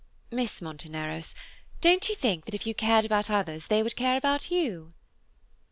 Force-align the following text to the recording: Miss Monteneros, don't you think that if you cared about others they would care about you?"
Miss 0.31 0.61
Monteneros, 0.63 1.35
don't 1.79 2.09
you 2.09 2.15
think 2.15 2.45
that 2.45 2.55
if 2.55 2.65
you 2.65 2.73
cared 2.73 3.05
about 3.05 3.29
others 3.29 3.67
they 3.67 3.83
would 3.83 3.95
care 3.95 4.17
about 4.17 4.49
you?" 4.49 4.95